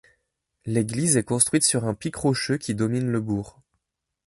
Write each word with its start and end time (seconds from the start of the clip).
L'église 0.65 1.15
est 1.15 1.23
construite 1.23 1.61
sur 1.63 1.85
un 1.85 1.93
pic 1.93 2.15
rocheux 2.15 2.57
qui 2.57 2.73
domine 2.73 3.11
le 3.11 3.21
bourg. 3.21 3.61